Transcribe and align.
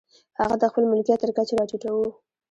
هغه 0.39 0.55
د 0.59 0.63
خپل 0.71 0.83
ملکیت 0.91 1.19
تر 1.23 1.29
کچې 1.37 1.55
را 1.59 1.65
ټیټوو. 1.69 2.05